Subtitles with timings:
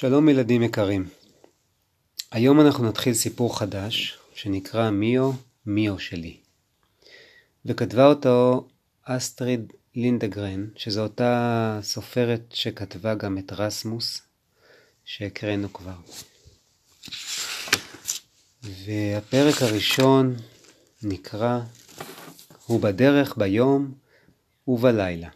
[0.00, 1.08] שלום ילדים יקרים.
[2.32, 5.32] היום אנחנו נתחיל סיפור חדש שנקרא מיו
[5.66, 6.36] מיו שלי.
[7.64, 8.68] וכתבה אותו
[9.02, 14.22] אסטריד לינדגרן, שזו אותה סופרת שכתבה גם את רסמוס,
[15.04, 15.96] שהקראנו כבר.
[18.62, 20.36] והפרק הראשון
[21.02, 21.60] נקרא
[22.66, 23.94] הוא בדרך ביום
[24.68, 25.28] ובלילה.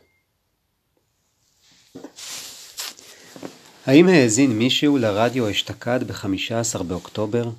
[3.87, 7.51] האם האזין מישהו לרדיו אשתקד ב-15 באוקטובר?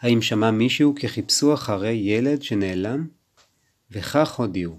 [0.00, 3.06] האם שמע מישהו כי חיפשו אחרי ילד שנעלם?
[3.90, 4.76] וכך הודיעו.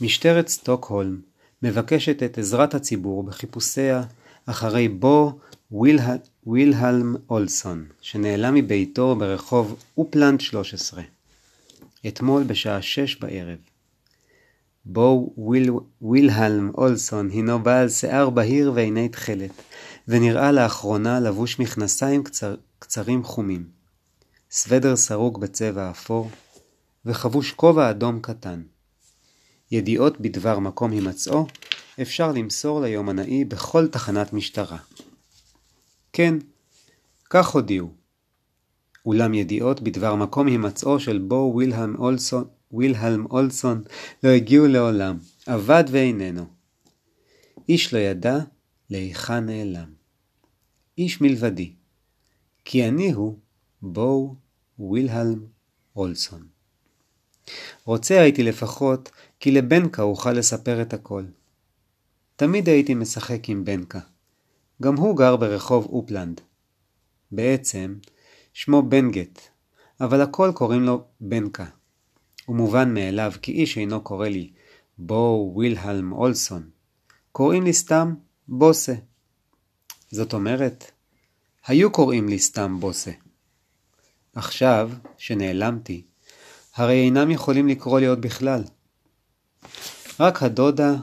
[0.00, 1.20] משטרת סטוקהולם
[1.62, 4.02] מבקשת את עזרת הציבור בחיפושיה
[4.46, 5.38] אחרי בו
[5.70, 11.02] ווילה, ווילהלם אולסון, שנעלם מביתו ברחוב אופלנד 13.
[12.08, 13.58] אתמול בשעה שש בערב.
[14.84, 19.50] בו וויל, ווילהלם אולסון הינו בעל שיער בהיר ועיני תכלת,
[20.08, 23.68] ונראה לאחרונה לבוש מכנסיים קצר, קצרים חומים,
[24.50, 26.30] סוודר סרוג בצבע אפור,
[27.04, 28.62] וחבוש כובע אדום קטן.
[29.70, 31.46] ידיעות בדבר מקום הימצאו
[32.02, 34.78] אפשר למסור ליומנאי בכל תחנת משטרה.
[36.12, 36.34] כן,
[37.30, 37.90] כך הודיעו.
[39.06, 43.82] אולם ידיעות בדבר מקום הימצאו של בו וילהלם אולסון וילהלם אולסון
[44.22, 46.46] לא הגיעו לעולם, אבד ואיננו.
[47.68, 48.38] איש לא ידע
[48.90, 49.92] להיכן נעלם.
[50.98, 51.72] איש מלבדי,
[52.64, 53.38] כי אני הוא
[53.82, 54.34] בואו
[54.78, 55.44] וילהלם
[55.96, 56.46] אולסון.
[57.84, 61.24] רוצה הייתי לפחות כי לבנקה אוכל לספר את הכל.
[62.36, 64.00] תמיד הייתי משחק עם בנקה.
[64.82, 66.40] גם הוא גר ברחוב אופלנד.
[67.32, 67.94] בעצם,
[68.52, 69.40] שמו בנגט,
[70.00, 71.66] אבל הכל קוראים לו בנקה.
[72.48, 74.50] ומובן מאליו כי איש אינו קורא לי
[74.98, 76.70] בו וילהלם אולסון.
[77.32, 78.14] קוראים לי סתם
[78.48, 78.94] בוסה.
[80.10, 80.90] זאת אומרת,
[81.66, 83.10] היו קוראים לי סתם בוסה.
[84.34, 86.02] עכשיו, שנעלמתי,
[86.74, 88.62] הרי אינם יכולים לקרוא לי עוד בכלל.
[90.20, 90.94] רק הדודה,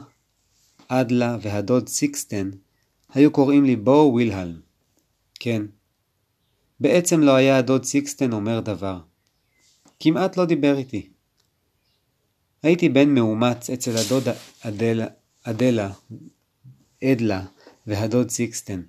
[0.88, 2.50] אדלה והדוד סיקסטן
[3.14, 4.60] היו קוראים לי בו וילהלם.
[5.40, 5.62] כן.
[6.80, 9.00] בעצם לא היה הדוד סיקסטן אומר דבר.
[10.00, 11.10] כמעט לא דיבר איתי.
[12.62, 15.06] הייתי בן מאומץ אצל הדודה אדלה,
[15.42, 15.90] אדלה,
[17.04, 17.44] אדלה
[17.86, 18.82] והדוד סיקסטן.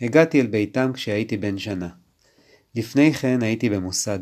[0.00, 1.88] הגעתי אל ביתם כשהייתי בן שנה.
[2.74, 4.18] לפני כן הייתי במוסד.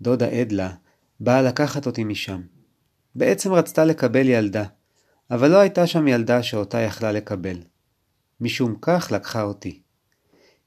[0.00, 0.74] דודה אדלה
[1.20, 2.42] באה לקחת אותי משם.
[3.14, 4.64] בעצם רצתה לקבל ילדה,
[5.30, 7.58] אבל לא הייתה שם ילדה שאותה יכלה לקבל.
[8.40, 9.80] משום כך לקחה אותי.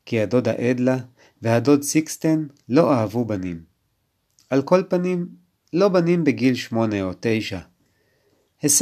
[0.06, 0.98] כי הדודה אדלה
[1.42, 3.64] והדוד סיקסטן לא אהבו בנים.
[4.50, 5.28] על כל פנים,
[5.74, 7.60] לא בנים בגיל שמונה או תשע.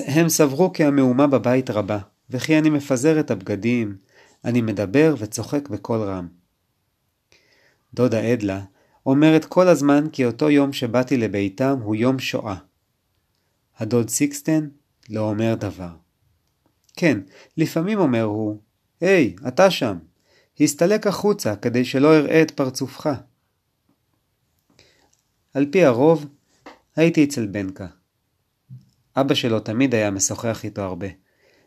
[0.05, 1.99] הם סברו כי המהומה בבית רבה,
[2.29, 3.97] וכי אני מפזר את הבגדים,
[4.45, 6.27] אני מדבר וצוחק בקול רם.
[7.93, 8.61] דודה אדלה
[9.05, 12.55] אומרת כל הזמן כי אותו יום שבאתי לביתם הוא יום שואה.
[13.77, 14.67] הדוד סיקסטן
[15.09, 15.89] לא אומר דבר.
[16.95, 17.19] כן,
[17.57, 18.57] לפעמים אומר הוא,
[19.01, 19.97] היי, hey, אתה שם.
[20.59, 23.09] הסתלק החוצה כדי שלא אראה את פרצופך.
[25.53, 26.25] על פי הרוב,
[26.97, 27.87] הייתי אצל בנקה.
[29.15, 31.07] אבא שלו תמיד היה משוחח איתו הרבה,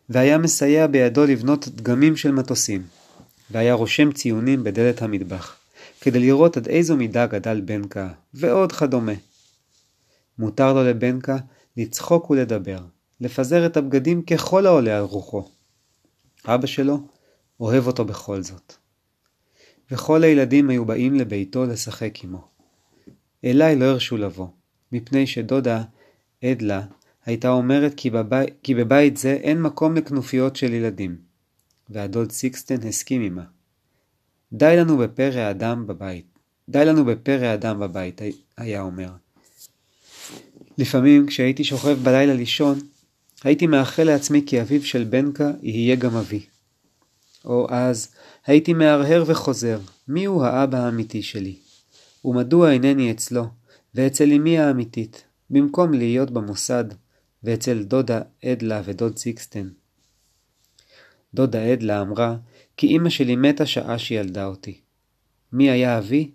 [0.09, 2.83] והיה מסייע בידו לבנות דגמים של מטוסים,
[3.51, 5.57] והיה רושם ציונים בדלת המטבח,
[6.01, 9.13] כדי לראות עד איזו מידה גדל בנקה, ועוד כדומה.
[10.39, 11.37] מותר לו לבנקה
[11.77, 12.79] לצחוק ולדבר,
[13.21, 15.49] לפזר את הבגדים ככל העולה על רוחו.
[16.47, 17.01] אבא שלו
[17.61, 18.75] אוהב אותו בכל זאת.
[19.91, 22.49] וכל הילדים היו באים לביתו לשחק עמו.
[23.45, 24.47] אליי לא הרשו לבוא,
[24.93, 25.83] מפני שדודה,
[26.45, 26.83] אדלה,
[27.27, 31.17] הייתה אומרת כי, בבי, כי בבית זה אין מקום לכנופיות של ילדים,
[31.91, 33.45] והדוד סיקסטן הסכים עמה.
[34.53, 36.27] די לנו בפרא אדם בבית.
[36.69, 38.21] די לנו בפרא אדם בבית,
[38.57, 39.11] היה אומר.
[40.79, 42.79] לפעמים, כשהייתי שוכב בלילה לישון,
[43.45, 46.47] הייתי מאחל לעצמי כי אביו של בנקה יהיה גם אבי.
[47.45, 48.09] או אז,
[48.47, 51.57] הייתי מהרהר וחוזר, מיהו האבא האמיתי שלי?
[52.25, 53.45] ומדוע אינני אצלו,
[53.95, 56.85] ואצל אמי האמיתית, במקום להיות במוסד,
[57.43, 59.69] ואצל דודה אדלה ודוד סיקסטן.
[61.35, 62.37] דודה אדלה אמרה
[62.77, 64.81] כי אמא שלי מתה שעה שילדה אותי.
[65.53, 66.31] מי היה אבי?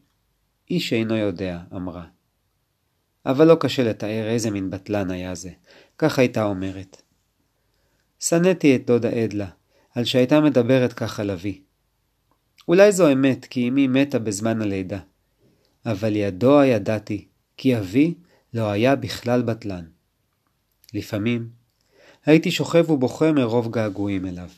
[0.69, 2.05] איש אינו יודע, אמרה.
[3.25, 5.51] אבל לא קשה לתאר איזה מין בטלן היה זה,
[5.97, 7.01] כך הייתה אומרת.
[8.19, 9.47] שנאתי את דודה אדלה,
[9.95, 11.61] על שהייתה מדברת כך על אבי.
[12.67, 14.99] אולי זו אמת, כי אמי מתה בזמן הלידה.
[15.85, 18.13] אבל ידוע ידעתי, כי אבי
[18.53, 19.85] לא היה בכלל בטלן.
[20.93, 21.49] לפעמים
[22.25, 24.49] הייתי שוכב ובוכה מרוב געגועים אליו.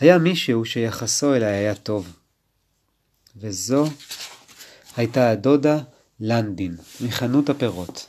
[0.00, 2.16] היה מישהו שיחסו אליי היה טוב.
[3.36, 3.84] וזו
[4.96, 5.78] הייתה הדודה
[6.20, 8.06] לנדין, מחנות הפירות.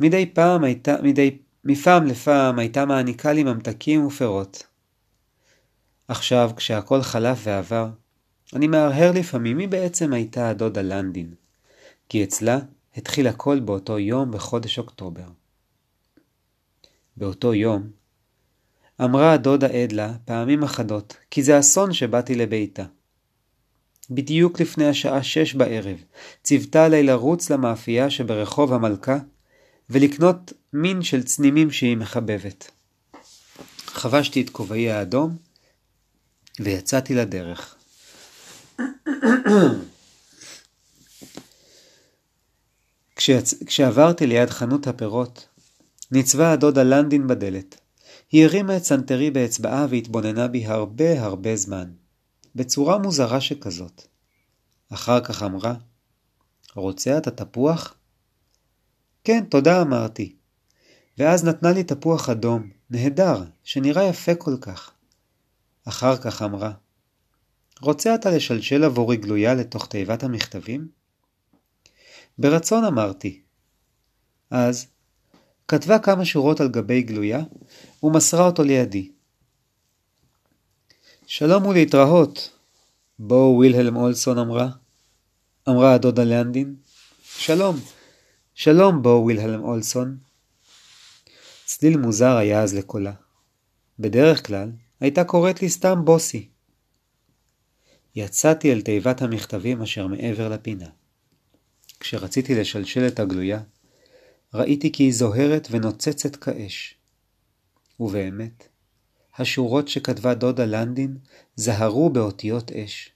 [0.00, 4.66] מדי פעם הייתה, מדי, מפעם לפעם הייתה מעניקה לי ממתקים ופירות.
[6.08, 7.88] עכשיו, כשהכל חלף ועבר,
[8.54, 11.34] אני מהרהר לפעמים מי בעצם הייתה הדודה לנדין,
[12.08, 12.58] כי אצלה
[12.96, 15.26] התחיל הכל באותו יום בחודש אוקטובר.
[17.16, 17.90] באותו יום
[19.04, 22.84] אמרה הדודה עדלה פעמים אחדות, כי זה אסון שבאתי לביתה.
[24.10, 25.96] בדיוק לפני השעה שש בערב,
[26.42, 29.18] ציוותה עלי לרוץ למאפייה שברחוב המלכה,
[29.90, 32.70] ולקנות מין של צנימים שהיא מחבבת.
[33.86, 35.36] חבשתי את כובעי האדום,
[36.60, 37.76] ויצאתי לדרך.
[43.18, 43.62] כשיצ...
[43.66, 45.48] כשעברתי ליד חנות הפירות,
[46.10, 47.80] ניצבה הדודה לונדין בדלת.
[48.32, 51.90] היא הרימה את סנטרי באצבעה והתבוננה בי הרבה הרבה זמן,
[52.54, 54.02] בצורה מוזרה שכזאת.
[54.92, 55.74] אחר כך אמרה,
[56.74, 57.94] רוצה אתה תפוח?
[59.24, 60.36] כן, תודה אמרתי.
[61.18, 64.90] ואז נתנה לי תפוח אדום, נהדר, שנראה יפה כל כך.
[65.84, 66.72] אחר כך אמרה,
[67.80, 70.97] רוצה אתה לשלשל עבורי גלויה לתוך תיבת המכתבים?
[72.38, 73.40] ברצון אמרתי.
[74.50, 74.86] אז
[75.68, 77.40] כתבה כמה שורות על גבי גלויה
[78.02, 79.12] ומסרה אותו לידי.
[81.26, 82.50] שלום ולהתראות,
[83.18, 84.68] בואו וילהלם אולסון אמרה.
[85.68, 86.76] אמרה הדודה לנדין.
[87.22, 87.76] שלום,
[88.54, 90.18] שלום בואו וילהלם אולסון.
[91.64, 93.12] צליל מוזר היה אז לקולה.
[93.98, 94.70] בדרך כלל
[95.00, 96.48] הייתה קוראת לי סתם בוסי.
[98.14, 100.88] יצאתי אל תיבת המכתבים אשר מעבר לפינה.
[102.00, 103.60] כשרציתי לשלשל את הגלויה,
[104.54, 106.94] ראיתי כי היא זוהרת ונוצצת כאש.
[108.00, 108.68] ובאמת,
[109.36, 111.16] השורות שכתבה דודה לנדין
[111.56, 113.12] זהרו באותיות אש.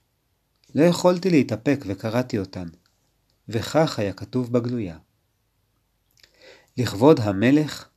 [0.75, 2.67] לא יכולתי להתאפק וקראתי אותן,
[3.49, 4.97] וכך היה כתוב בגלויה.
[6.77, 7.89] לכבוד המלך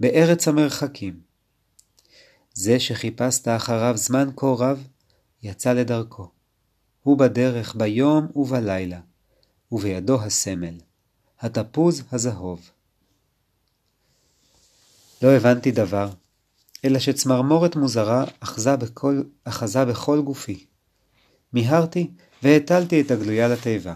[0.00, 1.20] בארץ המרחקים.
[2.54, 4.88] זה שחיפשת אחריו זמן כה רב,
[5.42, 6.30] יצא לדרכו.
[7.02, 9.00] הוא בדרך ביום ובלילה,
[9.72, 10.74] ובידו הסמל,
[11.40, 12.70] התפוז הזהוב.
[15.22, 16.10] לא הבנתי דבר,
[16.84, 20.66] אלא שצמרמורת מוזרה אחזה בכל, אחזה בכל גופי.
[21.52, 22.10] מיהרתי
[22.42, 23.94] והטלתי את הגלויה לתיבה.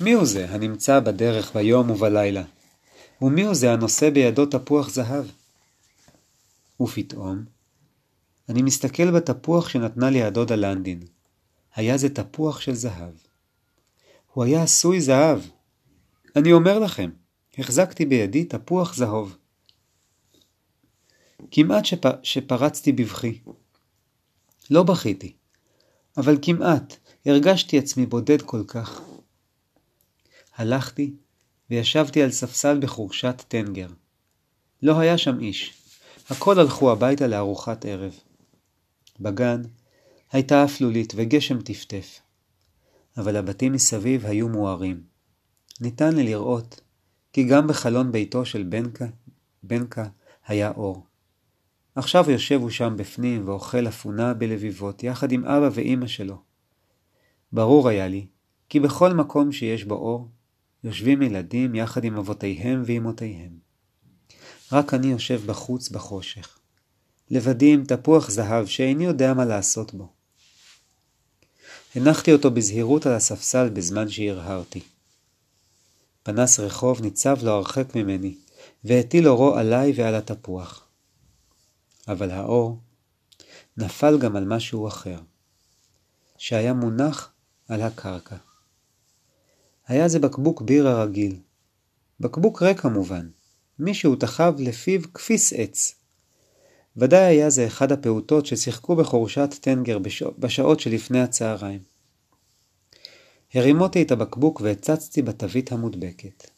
[0.00, 2.42] מי הוא זה הנמצא בדרך ביום ובלילה?
[3.22, 5.24] ומי הוא זה הנושא בידו תפוח זהב?
[6.80, 7.44] ופתאום,
[8.48, 11.00] אני מסתכל בתפוח שנתנה לי הדודה לנדין.
[11.74, 13.14] היה זה תפוח של זהב.
[14.32, 15.40] הוא היה עשוי זהב.
[16.36, 17.10] אני אומר לכם,
[17.58, 19.36] החזקתי בידי תפוח זהוב.
[21.50, 22.04] כמעט שפ...
[22.22, 23.40] שפרצתי בבכי.
[24.70, 25.32] לא בכיתי,
[26.16, 26.96] אבל כמעט
[27.26, 29.00] הרגשתי עצמי בודד כל כך.
[30.56, 31.14] הלכתי
[31.70, 33.88] וישבתי על ספסל בחורשת טנגר.
[34.82, 35.74] לא היה שם איש,
[36.30, 38.14] הכל הלכו הביתה לארוחת ערב.
[39.20, 39.62] בגן
[40.32, 42.20] הייתה אפלולית וגשם טפטף,
[43.16, 45.02] אבל הבתים מסביב היו מוארים.
[45.80, 46.80] ניתן לי לראות
[47.32, 49.06] כי גם בחלון ביתו של בנקה,
[49.62, 50.06] בנקה
[50.46, 51.06] היה אור.
[51.94, 56.42] עכשיו יושב הוא שם בפנים ואוכל אפונה בלביבות, יחד עם אבא ואימא שלו.
[57.52, 58.26] ברור היה לי,
[58.68, 60.28] כי בכל מקום שיש בו אור,
[60.84, 63.50] יושבים ילדים יחד עם אבותיהם ואמותיהם.
[64.72, 66.58] רק אני יושב בחוץ בחושך.
[67.30, 70.19] לבדי עם תפוח זהב שאיני יודע מה לעשות בו.
[71.94, 74.80] הנחתי אותו בזהירות על הספסל בזמן שהרהרתי.
[76.22, 78.34] פנס רחוב ניצב לא הרחק ממני,
[78.84, 80.86] והטיל אורו עליי ועל התפוח.
[82.08, 82.78] אבל האור
[83.76, 85.18] נפל גם על משהו אחר,
[86.38, 87.32] שהיה מונח
[87.68, 88.36] על הקרקע.
[89.86, 91.36] היה זה בקבוק בירה רגיל.
[92.20, 93.28] בקבוק ריק כמובן,
[93.78, 95.94] מישהו תחב לפיו כפיס עץ.
[96.96, 99.98] ודאי היה זה אחד הפעוטות ששיחקו בחורשת טנגר
[100.38, 101.80] בשעות שלפני הצהריים.
[103.54, 106.50] הרימותי את הבקבוק והצצתי בתווית המודבקת.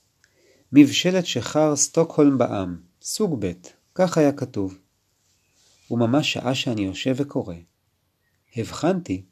[0.73, 3.53] מבשלת שחר סטוקהולם בעם, סוג ב',
[3.95, 4.79] כך היה כתוב.
[5.91, 7.55] וממש שעה שאני יושב וקורא.
[8.57, 9.23] הבחנתי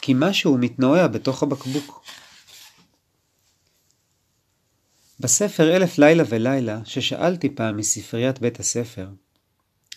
[0.00, 2.04] כי משהו מתנועע בתוך הבקבוק.
[5.20, 9.08] בספר אלף לילה ולילה, ששאלתי פעם מספריית בית הספר,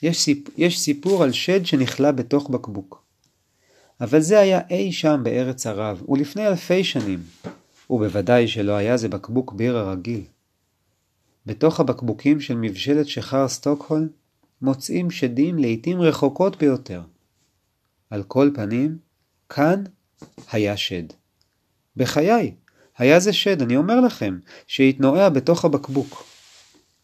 [0.04, 0.50] יש, סיפ...
[0.58, 3.04] יש סיפור על שד שנכלא בתוך בקבוק.
[4.02, 7.20] אבל זה היה אי שם בארץ ערב, ולפני אלפי שנים,
[7.90, 10.22] ובוודאי שלא היה זה בקבוק בירה רגיל.
[11.46, 14.08] בתוך הבקבוקים של מבשלת שחר סטוקהולם
[14.62, 17.02] מוצאים שדים לעתים רחוקות ביותר.
[18.10, 18.98] על כל פנים,
[19.50, 19.84] כאן
[20.52, 21.04] היה שד.
[21.96, 22.56] בחיי,
[22.98, 26.24] היה זה שד, אני אומר לכם, שהתנועע בתוך הבקבוק.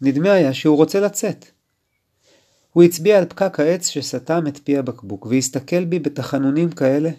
[0.02, 1.46] נדמה היה שהוא רוצה לצאת.
[2.76, 7.10] הוא הצביע על פקק העץ שסתם את פי הבקבוק, והסתכל בי בתחנונים כאלה.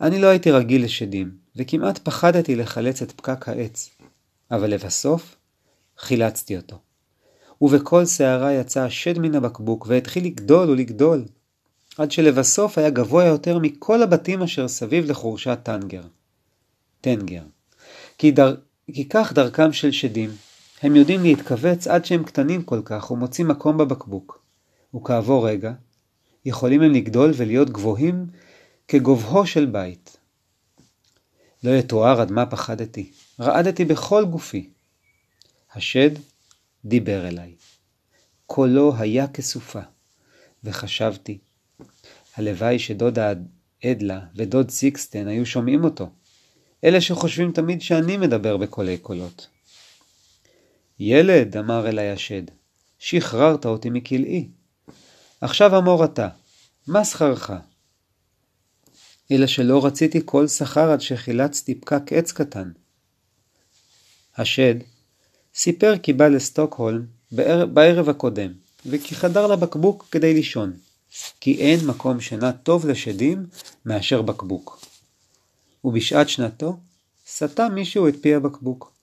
[0.00, 3.90] אני לא הייתי רגיל לשדים, וכמעט פחדתי לחלץ את פקק העץ,
[4.50, 5.36] אבל לבסוף
[5.98, 6.78] חילצתי אותו.
[7.60, 11.24] ובכל שערה יצא השד מן הבקבוק, והתחיל לגדול ולגדול,
[11.98, 16.02] עד שלבסוף היה גבוה יותר מכל הבתים אשר סביב לחורשת טנגר.
[17.00, 17.42] טנגר.
[18.18, 18.56] כי, דר...
[18.92, 20.30] כי כך דרכם של שדים,
[20.84, 24.42] הם יודעים להתכווץ עד שהם קטנים כל כך ומוצאים מקום בבקבוק.
[24.94, 25.72] וכעבור רגע,
[26.44, 28.26] יכולים הם לגדול ולהיות גבוהים
[28.88, 30.16] כגובהו של בית.
[31.62, 33.10] לא יתואר עד מה פחדתי,
[33.40, 34.70] רעדתי בכל גופי.
[35.74, 36.10] השד
[36.84, 37.54] דיבר אליי.
[38.46, 39.80] קולו היה כסופה,
[40.64, 41.38] וחשבתי,
[42.36, 43.32] הלוואי שדודה
[43.84, 46.10] אדלה ודוד סיקסטן היו שומעים אותו,
[46.84, 49.53] אלה שחושבים תמיד שאני מדבר בקולי קולות.
[51.00, 52.42] ילד, אמר אלי השד,
[52.98, 54.48] שחררת אותי מכלאי.
[55.40, 56.28] עכשיו אמור אתה,
[56.86, 57.50] מה שכרך?
[59.30, 62.70] אלא שלא רציתי כל שכר עד שחילצתי פקק עץ קטן.
[64.36, 64.74] השד
[65.54, 67.04] סיפר כי בא לסטוקהולם
[67.72, 68.52] בערב הקודם,
[68.86, 70.72] וכי חדר לבקבוק כדי לישון,
[71.40, 73.46] כי אין מקום שינה טוב לשדים
[73.86, 74.80] מאשר בקבוק.
[75.84, 76.78] ובשעת שנתו
[77.28, 78.93] סתם מישהו את פי הבקבוק.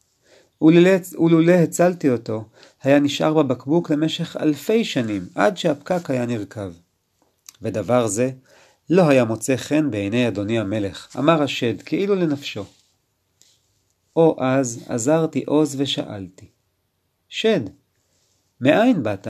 [0.62, 2.46] ולולא הצלתי אותו,
[2.84, 6.72] היה נשאר בבקבוק למשך אלפי שנים, עד שהפקק היה נרקב.
[7.62, 8.32] ודבר זה
[8.90, 12.66] לא היה מוצא חן בעיני אדוני המלך, אמר השד, כאילו לנפשו.
[14.16, 16.50] או אז עזרתי עוז ושאלתי,
[17.30, 17.62] שד,
[18.62, 19.28] מאין באת?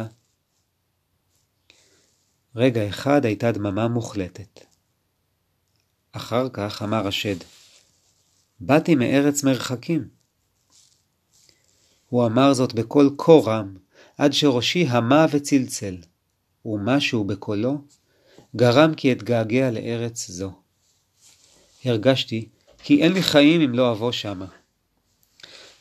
[2.55, 4.59] רגע אחד הייתה דממה מוחלטת.
[6.11, 7.35] אחר כך אמר השד,
[8.59, 10.20] באתי מארץ מרחקים.
[12.12, 13.75] הוא אמר זאת בקול כה רם,
[14.18, 15.98] עד שראשי המה וצלצל,
[16.65, 17.82] ומשהו בקולו
[18.56, 20.51] גרם כי אתגעגע לארץ זו.
[21.86, 22.50] הרגשתי
[22.84, 24.46] כי אין לי חיים אם לא אבוא שמה.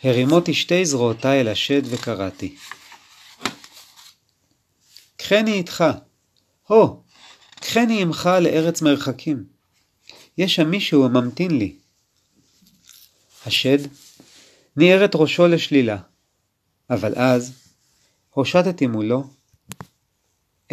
[0.03, 2.57] הרימותי שתי זרועותיי אל השד וקראתי.
[5.17, 5.85] קחני איתך,
[6.67, 7.03] הו,
[7.55, 9.45] קחני עמך לארץ מרחקים.
[10.39, 11.75] יש שם מישהו הממתין לי.
[13.47, 13.79] השד
[14.77, 15.97] ניער את ראשו לשלילה,
[16.91, 17.53] אבל אז
[18.31, 19.25] הושטתי מולו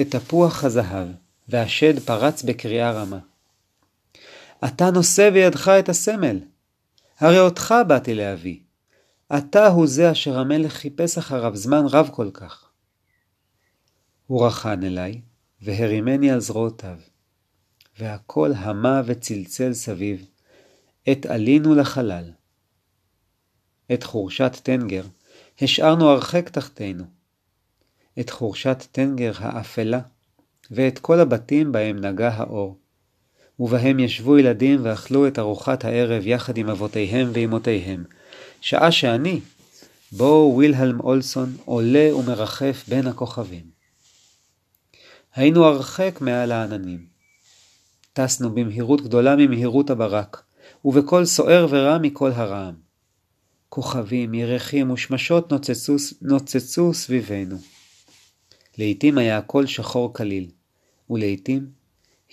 [0.01, 1.07] את תפוח הזהב,
[1.47, 3.19] והשד פרץ בקריאה רמה.
[4.65, 6.39] אתה נושא בידך את הסמל,
[7.19, 8.59] הרי אותך באתי להביא.
[9.38, 12.69] אתה הוא זה אשר המלך חיפש אחריו זמן רב כל כך.
[14.27, 15.21] הוא רחן אליי,
[15.62, 16.97] והרימני על זרועותיו,
[18.00, 20.25] והכל המה וצלצל סביב,
[21.05, 22.31] עת עלינו לחלל.
[23.93, 25.03] את חורשת טנגר
[25.62, 27.04] השארנו הרחק תחתינו.
[28.20, 30.00] את חורשת טנגר האפלה,
[30.72, 32.78] ואת כל הבתים בהם נגע האור.
[33.60, 38.04] ובהם ישבו ילדים ואכלו את ארוחת הערב יחד עם אבותיהם ואמותיהם,
[38.62, 39.40] שעה שאני,
[40.12, 43.64] בו וילהלם אולסון, עולה ומרחף בין הכוכבים.
[45.36, 47.06] היינו הרחק מעל העננים.
[48.14, 50.44] טסנו במהירות גדולה ממהירות הברק,
[50.86, 52.87] ובקול סוער ורע מכל הרעם.
[53.69, 57.57] כוכבים, ירחים ושמשות נוצצו, נוצצו סביבנו.
[58.77, 60.51] לעתים היה הכל שחור כליל,
[61.09, 61.71] ולעתים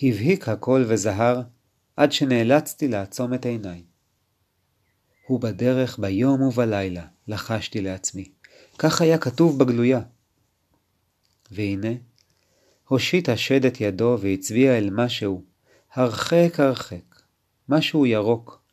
[0.03, 1.43] הבהיק הכל וזהר,
[1.97, 3.83] עד שנאלצתי לעצום את עיניי.
[5.27, 8.29] הוא בדרך ביום ובלילה, לחשתי לעצמי.
[8.79, 10.01] כך היה כתוב בגלויה.
[11.51, 11.93] והנה,
[12.89, 15.45] הושיט השד את ידו והצביע אל משהו,
[15.93, 17.23] הרחק הרחק,
[17.69, 18.64] משהו ירוק,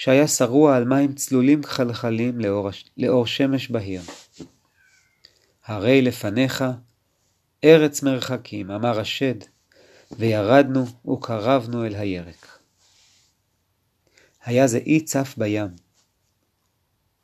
[0.00, 4.02] שהיה שרוע על מים צלולים כחלחלים לאור, לאור שמש בהיר.
[5.64, 6.64] הרי לפניך
[7.64, 9.34] ארץ מרחקים, אמר השד,
[10.18, 12.58] וירדנו וקרבנו אל הירק.
[14.44, 15.70] היה זה אי צף בים,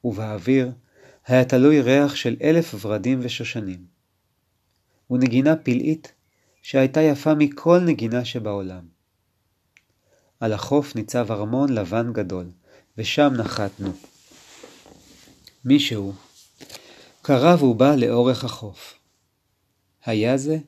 [0.04, 0.72] ובאוויר
[1.26, 3.84] היה תלוי ריח של אלף ורדים ושושנים,
[5.10, 6.12] ונגינה פלאית
[6.62, 8.86] שהייתה יפה מכל נגינה שבעולם.
[10.40, 12.46] על החוף ניצב ארמון לבן גדול,
[12.98, 13.92] ושם נחתנו.
[15.64, 16.12] מישהו
[17.22, 18.94] קרב ובא לאורך החוף.
[20.04, 20.58] היה זה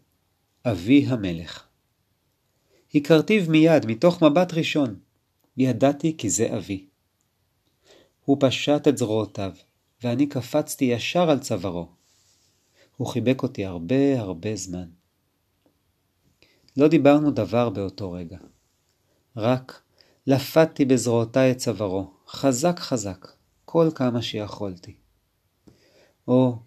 [0.66, 1.66] אבי המלך.
[2.94, 4.98] הכרתיו מיד, מתוך מבט ראשון.
[5.56, 6.86] ידעתי כי זה אבי.
[8.24, 9.52] הוא פשט את זרועותיו,
[10.02, 11.88] ואני קפצתי ישר על צווארו.
[12.96, 14.88] הוא חיבק אותי הרבה הרבה זמן.
[16.76, 18.38] לא דיברנו דבר באותו רגע.
[19.36, 19.82] רק
[20.26, 23.26] לפתתי בזרועותיי את צווארו, חזק חזק,
[23.64, 24.96] כל כמה שיכולתי.
[26.28, 26.58] או,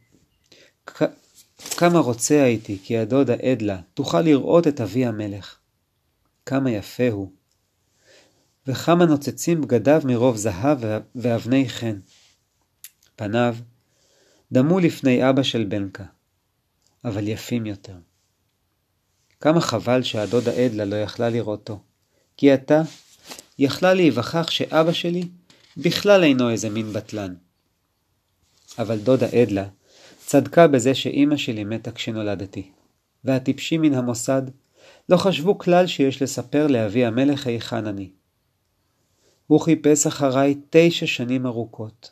[1.77, 5.57] כמה רוצה הייתי כי הדודה עדלה תוכל לראות את אבי המלך.
[6.45, 7.31] כמה יפה הוא.
[8.67, 10.77] וכמה נוצצים בגדיו מרוב זהב
[11.15, 11.99] ואבני חן.
[13.15, 13.55] פניו
[14.51, 16.05] דמו לפני אבא של בנקה,
[17.05, 17.97] אבל יפים יותר.
[19.39, 21.83] כמה חבל שהדודה עדלה לא יכלה לראותו,
[22.37, 22.81] כי עתה
[23.59, 25.23] יכלה להיווכח שאבא שלי
[25.77, 27.33] בכלל אינו איזה מין בטלן.
[28.79, 29.67] אבל דודה עדלה
[30.25, 32.71] צדקה בזה שאימא שלי מתה כשנולדתי,
[33.23, 34.41] והטיפשים מן המוסד
[35.09, 38.09] לא חשבו כלל שיש לספר לאבי המלך היכן אני.
[39.47, 42.11] הוא חיפש אחריי תשע שנים ארוכות.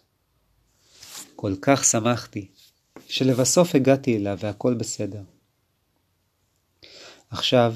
[1.36, 2.48] כל כך שמחתי,
[3.08, 5.22] שלבסוף הגעתי אליו והכל בסדר.
[7.30, 7.76] עכשיו,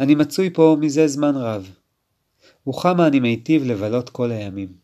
[0.00, 1.70] אני מצוי פה מזה זמן רב,
[2.68, 4.81] וכמה אני מיטיב לבלות כל הימים.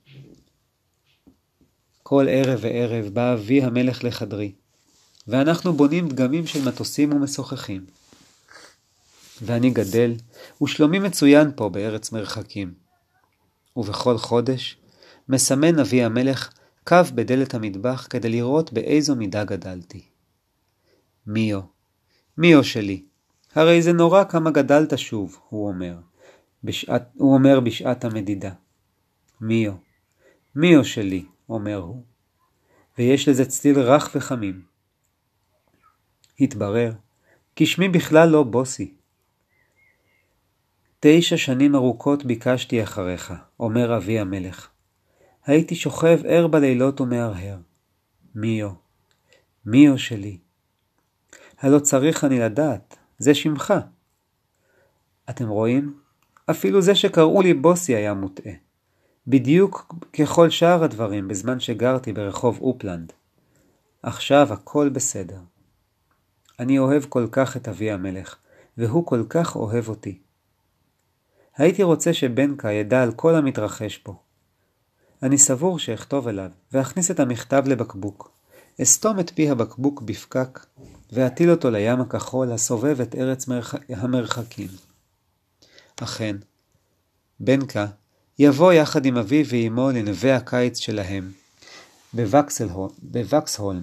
[2.08, 4.52] כל ערב וערב בא אבי המלך לחדרי,
[5.26, 7.86] ואנחנו בונים דגמים של מטוסים ומשוחחים.
[9.42, 10.14] ואני גדל,
[10.62, 12.74] ושלומי מצוין פה בארץ מרחקים.
[13.76, 14.76] ובכל חודש
[15.28, 16.52] מסמן אבי המלך
[16.84, 20.02] קו בדלת המטבח כדי לראות באיזו מידה גדלתי.
[21.26, 21.60] מיו,
[22.38, 23.02] מיו שלי,
[23.54, 25.96] הרי זה נורא כמה גדלת שוב, הוא אומר,
[26.64, 28.52] בשעת, הוא אומר בשעת המדידה.
[29.40, 29.72] מיו,
[30.54, 32.04] מיו שלי, אומר הוא,
[32.98, 34.62] ויש לזה צליל רך וחמים.
[36.40, 36.92] התברר
[37.56, 38.94] כי שמי בכלל לא בוסי.
[41.00, 44.68] תשע שנים ארוכות ביקשתי אחריך, אומר אבי המלך.
[45.44, 47.58] הייתי שוכב ער בלילות ומהרהר.
[48.34, 48.70] מיו,
[49.66, 50.38] מיו שלי.
[51.58, 53.74] הלא צריך אני לדעת, זה שמך.
[55.30, 56.00] אתם רואים?
[56.50, 58.52] אפילו זה שקראו לי בוסי היה מוטעה.
[59.30, 63.12] בדיוק ככל שאר הדברים בזמן שגרתי ברחוב אופלנד.
[64.02, 65.38] עכשיו הכל בסדר.
[66.58, 68.36] אני אוהב כל כך את אבי המלך,
[68.78, 70.18] והוא כל כך אוהב אותי.
[71.56, 74.16] הייתי רוצה שבנקה ידע על כל המתרחש פה.
[75.22, 78.30] אני סבור שאכתוב אליו, ואכניס את המכתב לבקבוק.
[78.82, 80.66] אסתום את פי הבקבוק בפקק,
[81.12, 83.74] ואטיל אותו לים הכחול הסובב את ארץ מרח...
[83.88, 84.68] המרחקים.
[86.02, 86.36] אכן,
[87.40, 87.86] בנקה
[88.38, 91.32] יבוא יחד עם אביו ואמו לנווה הקיץ שלהם,
[93.02, 93.82] בווקסהולם.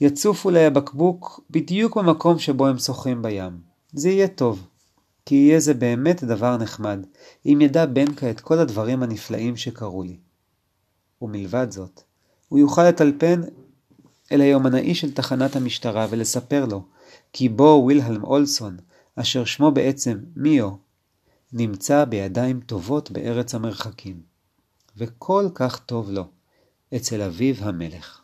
[0.00, 3.52] יצופו לי הבקבוק בדיוק במקום שבו הם שוחים בים.
[3.92, 4.66] זה יהיה טוב.
[5.26, 7.06] כי יהיה זה באמת דבר נחמד,
[7.46, 10.16] אם ידע בנקה את כל הדברים הנפלאים שקרו לי.
[11.22, 12.02] ומלבד זאת,
[12.48, 13.40] הוא יוכל לטלפן
[14.32, 16.82] אל היומנאי של תחנת המשטרה ולספר לו
[17.32, 18.76] כי בו וילהלם אולסון,
[19.16, 20.70] אשר שמו בעצם מיו,
[21.52, 24.22] נמצא בידיים טובות בארץ המרחקים.
[24.96, 26.24] וכל כך טוב לו,
[26.96, 28.19] אצל אביו המלך.